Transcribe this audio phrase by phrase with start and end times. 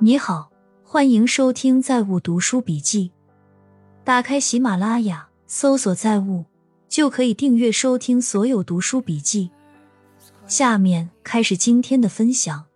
[0.00, 0.48] 你好，
[0.84, 3.10] 欢迎收听《在物读书笔记》。
[4.04, 6.44] 打开喜马拉雅，搜索“在物”，
[6.88, 9.50] 就可以订阅收听所有读书笔记。
[10.46, 12.66] 下面开始今天的分享。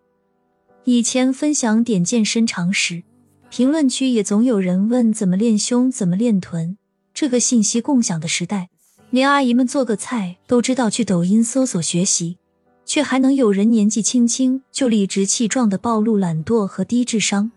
[0.83, 3.05] 以前分享点健身常识，
[3.51, 6.77] 评论区也总有人问怎么练胸、怎么练臀。
[7.15, 8.69] 这个信息共享的时代，
[9.11, 12.39] 连阿姨们做个菜都知道去抖音搜索学习。
[12.85, 17.51] 却还能有人年纪轻轻就理直气壮的暴露懒惰和低智商？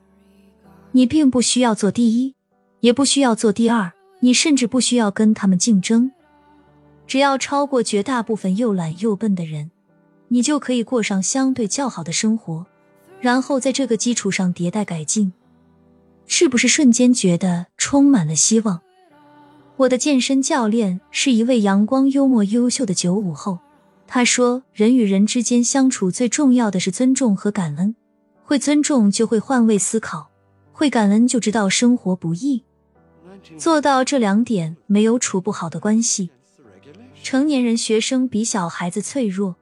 [0.92, 2.36] 你并不需要做第一，
[2.80, 6.12] 也不需要做第二，你甚至不需要跟他们竞争。
[7.08, 9.72] 只要超过绝大部分又懒又笨的人，
[10.30, 12.66] 你就可以过上相对较好的生活，
[13.20, 15.34] 然后在这个基础上迭代改进。
[16.28, 18.82] 是不是瞬间觉得充满了希望？
[19.78, 23.60] 我的健身教练是一位阳光、幽默、优秀的九五后。
[24.08, 27.96] 他说：“人与人之间相处最重要的是尊重和感恩。
[28.44, 30.30] 会尊重就会换位思考，
[30.72, 32.64] 会感恩就知道生活不易。
[33.58, 36.30] 做到这两点，没有处不好的关系。
[37.24, 39.56] 成年人学生比小孩子脆弱，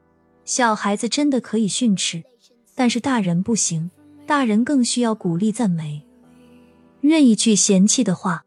[0.43, 2.23] 小孩子真的可以训斥，
[2.75, 3.89] 但是大人不行。
[4.25, 6.05] 大人更需要鼓励赞美。
[7.01, 8.43] 任一句嫌弃的话，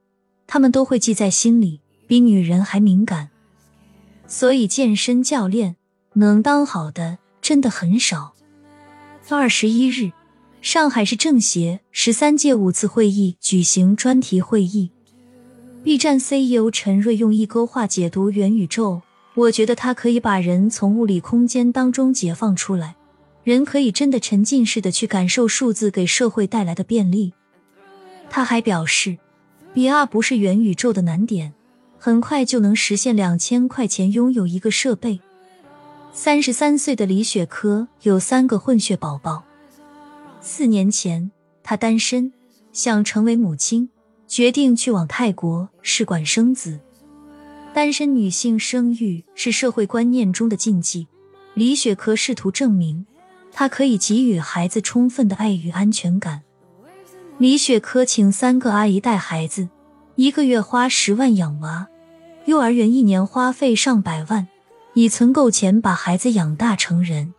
[0.46, 3.30] 他们都会记在心里，比女人还敏感。
[4.26, 5.76] 所以，健身教练。”
[6.18, 8.32] 能当好的真的很少。
[9.28, 10.12] 二十一日，
[10.62, 14.90] 上海市政协十三届五次会议举行专题会议。
[15.84, 19.02] B 站 CEO 陈瑞用一勾画解读元宇宙，
[19.34, 22.96] 我觉得他可以把人从物理空间当中解放出来，
[23.44, 27.34] 人可以真的沉浸式的去感受数字给社会带来的便利。
[28.30, 29.18] 他还表示
[29.74, 31.52] ，VR 不是元宇宙的难点，
[31.98, 35.20] 很快就能实现两千块钱拥有一个设备。
[36.18, 39.44] 三十三岁的李雪珂有三个混血宝宝。
[40.40, 41.30] 四年前，
[41.62, 42.32] 她单身，
[42.72, 43.90] 想成为母亲，
[44.26, 46.80] 决定去往泰国试管生子。
[47.74, 51.06] 单身女性生育是社会观念中的禁忌。
[51.52, 53.04] 李雪珂试图证明，
[53.52, 56.40] 她可以给予孩子充分的爱与安全感。
[57.36, 59.68] 李雪珂请三个阿姨带孩子，
[60.14, 61.88] 一个月花十万养娃，
[62.46, 64.48] 幼儿园一年花费上百万。
[64.96, 67.34] 已存够钱把孩子养大成人。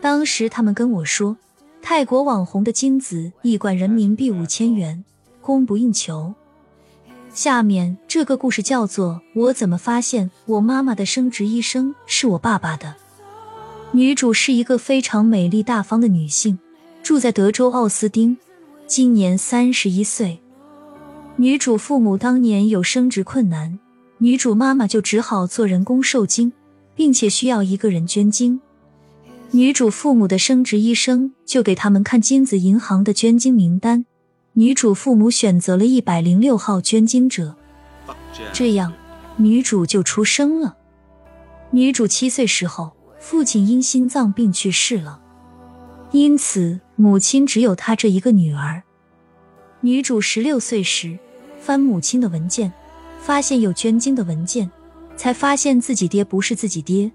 [0.00, 1.36] 当时他们跟我说，
[1.80, 5.04] 泰国网红的精子一管人民币五千元，
[5.40, 6.34] 供不应求。
[7.32, 12.88] 下面这个故事叫做《我怎么发现我妈妈的生殖医生是我爸爸的》。
[13.92, 16.58] 女主是一个非常美丽大方的女性，
[17.04, 18.36] 住在德州奥斯汀，
[18.88, 20.40] 今年三十一岁。
[21.36, 23.78] 女主父母当年有生殖困难，
[24.18, 26.52] 女主妈妈就只好做人工受精。
[26.94, 28.60] 并且需要一个人捐精，
[29.50, 34.04] 女主父母的生殖医生就给他们看精子银行的捐精名单，
[34.52, 37.56] 女主父母选择了一百零六号捐精者，
[38.52, 38.92] 这样
[39.36, 40.76] 女主就出生了。
[41.70, 45.20] 女主七岁时候，父亲因心脏病去世了，
[46.12, 48.82] 因此母亲只有她这一个女儿。
[49.80, 51.18] 女主十六岁时
[51.60, 52.72] 翻母亲的文件，
[53.20, 54.70] 发现有捐精的文件。
[55.16, 57.10] 才发现自己爹不是自己爹。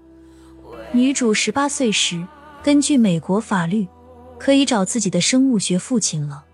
[0.92, 2.26] 女主十八岁时，
[2.62, 3.86] 根据美国法律，
[4.38, 6.44] 可以找自己的生物学父亲了。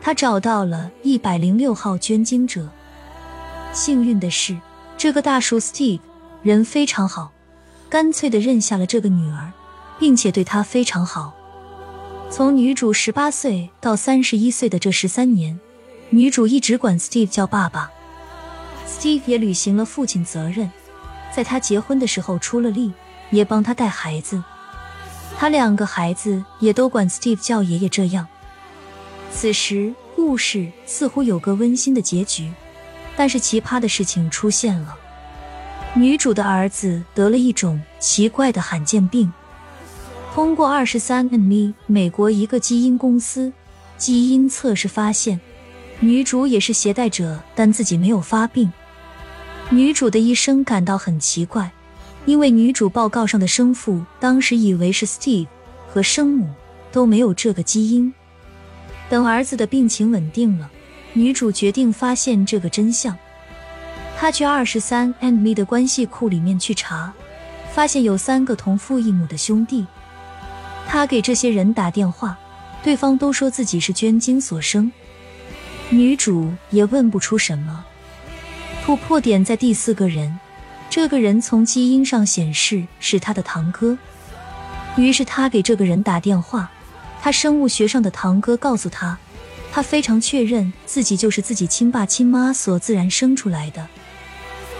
[0.00, 2.68] 她找到了一百零六号捐精者。
[3.72, 4.58] 幸运的是，
[4.96, 6.00] 这个大叔 Steve
[6.42, 7.30] 人非常好，
[7.88, 9.52] 干脆的认下了这个女儿，
[9.98, 11.34] 并且对她非常好。
[12.30, 15.60] 从女主十八岁到三十一岁的这十三年，
[16.10, 17.91] 女主一直管 Steve 叫爸爸。
[18.86, 20.70] Steve 也履行了父亲责任，
[21.34, 22.92] 在他结婚的时候出了力，
[23.30, 24.42] 也帮他带孩子。
[25.38, 27.88] 他两个孩子也都管 Steve 叫爷爷。
[27.88, 28.26] 这样，
[29.32, 32.52] 此时故事似乎有个温馨的结局，
[33.16, 34.94] 但是奇葩的事情出现了：
[35.94, 39.32] 女主的儿子得了一种奇怪的罕见病。
[40.34, 43.52] 通过二十三 andme 美国一个基因公司
[43.98, 45.40] 基因测试发现，
[46.04, 48.72] 女主也是携带者，但自己没有发病。
[49.70, 51.70] 女主的医生感到很奇怪，
[52.26, 55.46] 因为女主报告上的生父当时以为是 Steve
[55.88, 56.50] 和生母
[56.90, 58.12] 都没有这个基因。
[59.08, 60.68] 等儿子的病情稳定了，
[61.12, 63.16] 女主决定发现这个真相。
[64.18, 67.12] 她去二十三 and me 的关系库里面去查，
[67.72, 69.86] 发现有三个同父异母的兄弟。
[70.88, 72.36] 她给这些人打电话，
[72.82, 74.90] 对方都说自己是捐精所生，
[75.92, 77.84] 女主也问不出什么。
[78.82, 80.40] 突破点在第四个人，
[80.88, 83.98] 这个人从基因上显示是他的堂哥，
[84.96, 86.70] 于是他给这个人打电话，
[87.20, 89.18] 他生物学上的堂哥告诉他，
[89.70, 93.86] 他非常确认自己就是自己亲爸亲妈所自然生出来的。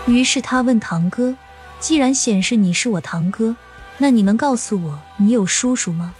[0.06, 1.36] 于是他问堂哥
[1.78, 3.54] ：“既然显示你是我堂哥，
[3.98, 6.14] 那你能告诉我你有叔叔吗？”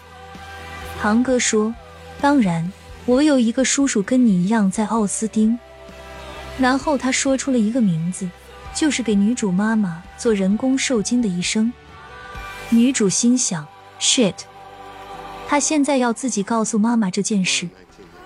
[1.01, 1.75] 堂哥说
[2.21, 2.71] ：“当然，
[3.05, 5.59] 我有一个叔叔跟你一样在奥斯汀。”
[6.59, 8.29] 然后他说出了一个名字，
[8.75, 11.73] 就是给女主妈妈做人工受精的医生。
[12.71, 13.67] 女主心想
[14.01, 14.35] ：“shit。”
[15.49, 17.69] 他现在要自己告诉妈妈这件事，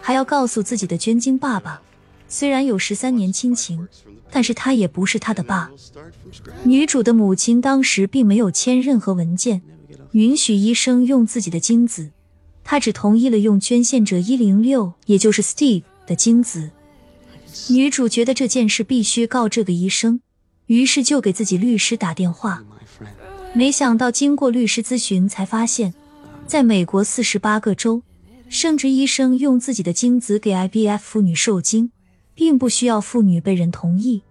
[0.00, 1.80] 还要告诉自己的捐精爸爸。
[2.28, 3.88] 虽然有十三年亲情，
[4.30, 5.70] 但是他也不是他的爸。
[6.64, 9.62] 女主的母亲当时并没有签任何文件，
[10.12, 12.10] 允许医生用自己的精子，
[12.68, 16.68] 他只同意了用捐献者一零六，也就是 Steve 的精子。
[17.70, 20.20] 女主觉得这件事必须告这个医生，
[20.66, 22.64] 于是就给自己律师打电话。
[23.54, 25.94] 没想到经过律师咨询，才发现。
[26.44, 28.02] 在美国四十八个州，
[28.48, 31.92] 生殖医生用自己的精子给 I B F 妇女受精，
[32.34, 34.22] 并不需要妇女被人同意。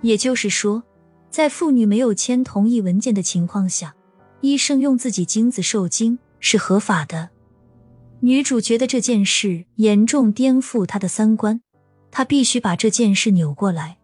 [0.00, 0.82] 也就是说，
[1.30, 3.94] 在妇女没有签同意文件的情况下，
[4.40, 7.30] 医生用自己精子受精是合法的。
[8.24, 11.60] 女主觉得这件事严重颠覆她的三观，
[12.10, 13.98] 她必须把这件事扭过来。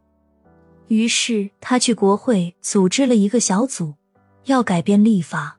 [0.89, 3.95] 于是她去国会组织了一个小组，
[4.45, 5.59] 要改变立法。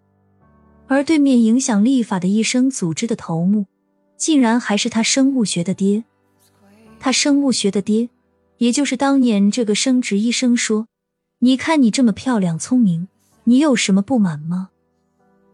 [0.86, 3.66] 而对面影响立法的医生组织的头目，
[4.16, 6.04] 竟然还是他生物学的爹。
[7.00, 8.10] 他生物学的爹，
[8.60, 10.86] 也就是当年这个生殖医生说
[11.40, 13.08] ：“你看你这么漂亮聪明，
[13.46, 14.70] 你有什么不满吗？”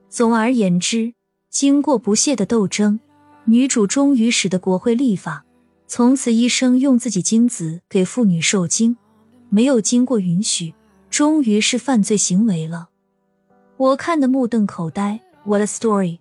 [0.09, 1.13] 总而言之，
[1.49, 2.99] 经过不懈的斗争，
[3.45, 5.45] 女主终于使得国会立法，
[5.87, 8.97] 从此医生用自己精子给妇女受精，
[9.49, 10.73] 没有经过允许，
[11.09, 12.89] 终于是犯罪行为了。
[13.77, 15.21] 我看得目瞪口呆。
[15.45, 16.19] What a story！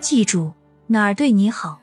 [0.00, 0.52] 记住，
[0.88, 1.80] 哪儿对你好，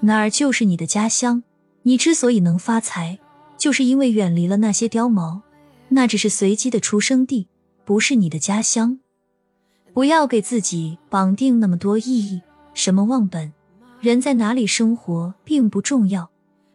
[0.00, 1.42] 哪儿就是你的家乡。
[1.84, 3.18] 你之所以能发财，
[3.56, 5.40] 就是因为远离了那些貂毛，
[5.88, 7.48] 那只是随机的出生地，
[7.86, 8.98] 不是你的家乡。
[9.96, 12.42] 不要给自己绑定那么多意义，
[12.74, 13.54] 什么忘本，
[13.98, 16.28] 人在哪里生活并不重要，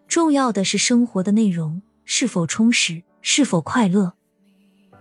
[0.08, 4.14] 重要的是生活的内容是否充实，是否快乐。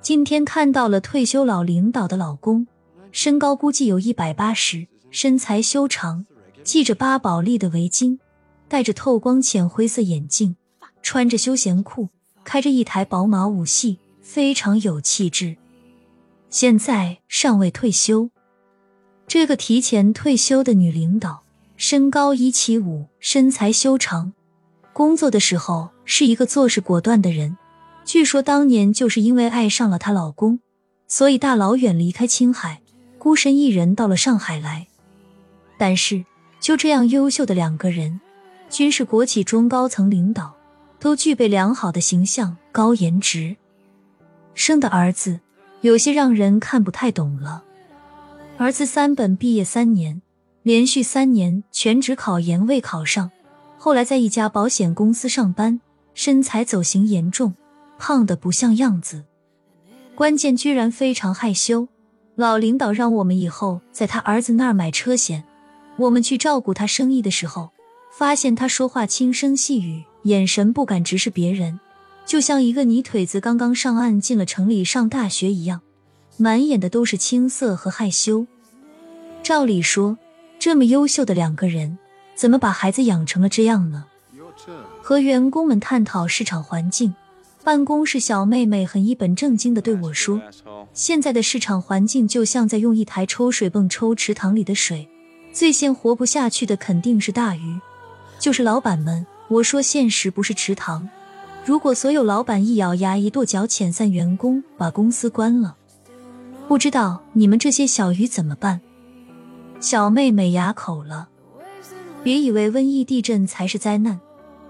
[0.02, 2.66] 今天看到了退休老领导的老公。
[3.10, 6.26] 身高估计有一百八十，身材修长，
[6.62, 8.18] 系着八宝莉的围巾，
[8.68, 10.56] 戴着透光浅灰色眼镜，
[11.00, 12.10] 穿着休闲裤，
[12.44, 15.56] 开着一台宝马五系，非常有气质。
[16.50, 18.28] 现在尚未退休。
[19.28, 21.44] 这个提前退休的女领导，
[21.76, 24.32] 身高一七五，身材修长，
[24.92, 27.56] 工作的时候是一个做事果断的人。
[28.04, 30.58] 据说当年就是因为爱上了她老公，
[31.06, 32.82] 所以大老远离开青海。
[33.16, 34.88] 孤身一人到了上海来，
[35.76, 36.24] 但是
[36.58, 38.18] 就这样优秀的两个人，
[38.70, 40.56] 均是国企中高层领导，
[40.98, 43.56] 都具备良好的形象、高颜值，
[44.54, 45.38] 生的儿子
[45.82, 47.64] 有些让人看不太懂了。
[48.58, 50.20] 儿子三本毕业三年，
[50.62, 53.30] 连续三年全职考研未考上，
[53.78, 55.80] 后来在一家保险公司上班，
[56.12, 57.54] 身材走形严重，
[57.98, 59.24] 胖的不像样子，
[60.14, 61.88] 关键居然非常害羞。
[62.36, 65.44] 老领导让我们以后在他儿子那儿买车险。
[65.96, 67.70] 我们去照顾他生意的时候，
[68.10, 71.78] 发现他说话轻声细语，眼神不敢直视别人，
[72.26, 75.80] 就像一个泥腿子刚刚上岸进了城里上大学一样，
[76.36, 78.46] 满眼的都是青涩和害羞。
[79.42, 80.16] 照理说，
[80.58, 81.98] 这么优秀的两个人，
[82.34, 84.04] 怎么把孩子养成了这样呢？
[85.02, 87.14] 和员工们探讨市场环境。
[87.62, 90.40] 办公室小妹妹很一本正经的对我说
[90.94, 95.08] ：“现在的市场环境就像在用一台抽水泵抽池塘里的水，
[95.52, 97.78] 最先活不下去的肯定是大鱼，
[98.38, 101.08] 就是老板们。”我说：“现实不是池塘，
[101.70, 105.76] 如果所有老板一咬牙一跺脚遣散员工，把公司关了，
[106.66, 108.80] 不知道你们这些小鱼怎么办？”
[109.78, 111.28] 小妹妹哑口了。
[112.24, 114.18] 别以为瘟疫、地震才是灾难，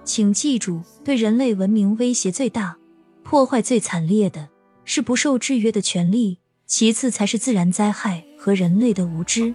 [0.05, 2.77] 请记住，对人类文明威胁最大。
[3.23, 4.51] 破坏最惨烈的
[4.85, 9.55] 是不受制约的权利，其次才是自然灾害和人类的无知。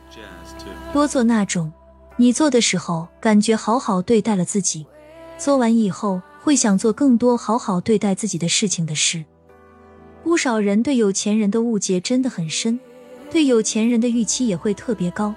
[0.91, 1.71] 多做那种
[2.17, 4.87] 你做的时候感觉好好对待了自己，
[5.37, 9.25] 做完以后会想做更多好好对待自己的事情的事。
[10.23, 12.79] 不少人对有钱人的误解真的很深，
[13.31, 15.33] 对有钱人的预期也会特别高。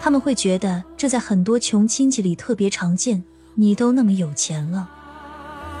[0.00, 3.22] 他们会觉得这在很多穷亲戚里特别常见。
[3.54, 4.88] 你都那么有钱了，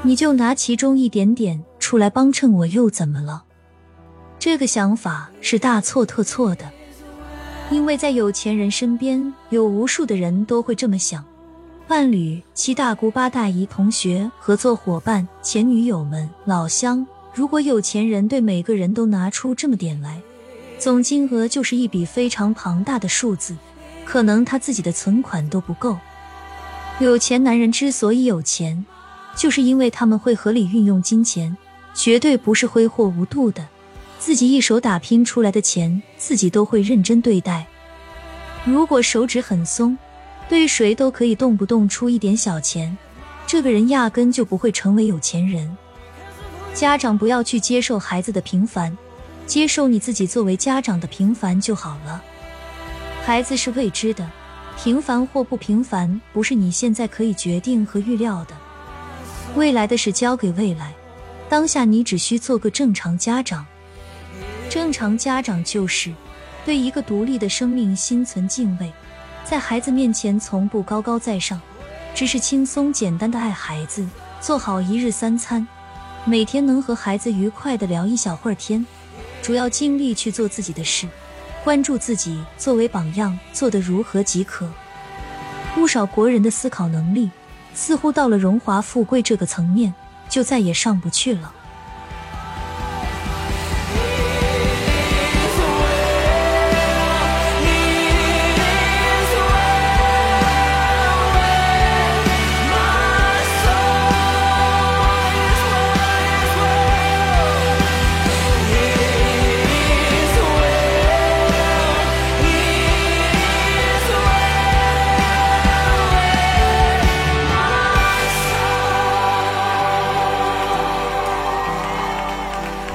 [0.02, 1.64] 你就拿其中一点点。
[1.78, 3.44] 出来帮衬我又怎么了？
[4.38, 6.70] 这个想法是大错特错的。
[7.70, 11.24] 因为在有钱人身边，有无数的人都会这么想：
[11.88, 17.06] 伴侣、七大姑八大姨、同学、合作伙伴、前女友们、老乡。
[17.32, 20.20] 如果有钱人对每个人都拿出这么点来，
[20.80, 23.56] 总金额就是一笔非常庞大的数字，
[24.04, 25.96] 可能他自己的存款都不够。
[26.98, 28.84] 有钱男人之所以有钱，
[29.36, 31.56] 就是因为他们会合理运用金钱，
[31.94, 33.64] 绝对不是挥霍无度的。
[34.18, 37.64] 自己一手打拼出来的钱，自己都会认真对待。
[38.64, 39.96] 如果手指很松，
[40.48, 42.96] 对谁都可以动不动出一点小钱，
[43.46, 45.76] 这个人压根就不会成为有钱人。
[46.72, 48.96] 家长不要去接受孩子的平凡，
[49.46, 52.22] 接受你自己作为家长的平凡就好了。
[53.24, 54.30] 孩子是未知的，
[54.78, 58.54] 平凡或不平凡，不是你现在可以决定和预料的。
[59.56, 60.94] 未来的事交给未来，
[61.48, 63.66] 当下你只需做个正常家长。
[64.68, 66.12] 正常家长就是
[66.64, 68.92] 对一个独立的生命心存敬畏，
[69.48, 71.60] 在孩子面前从不高高在上，
[72.16, 74.04] 只是轻松简单的爱孩子，
[74.40, 75.64] 做好一日三餐，
[76.24, 78.84] 每天能和孩子愉快的聊一小会儿天，
[79.40, 81.06] 主要精力去做自己的事，
[81.62, 84.68] 关注自己作为榜样做得如何即可。
[85.76, 87.30] 不少国人的思考能力，
[87.72, 89.94] 似乎到了荣华富贵这个层面，
[90.28, 91.54] 就再也上不去了。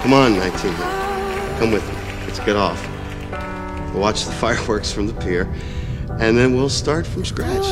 [0.01, 0.73] Come on, 19.
[1.59, 1.95] Come with me.
[2.25, 2.81] Let's get off.
[3.91, 5.47] We'll watch the fireworks from the pier,
[6.19, 7.65] and then we'll start from scratch.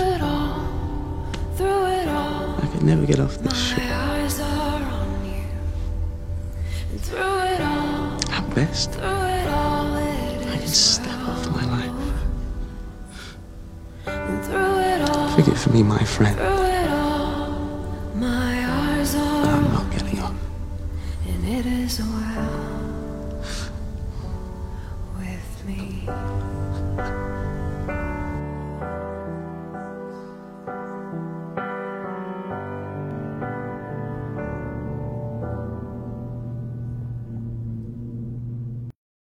[1.59, 3.79] I could never get off this ship.
[8.29, 11.91] At best, I can step off my life.
[15.35, 16.58] Forgive me, my friend.
[21.99, 22.28] so I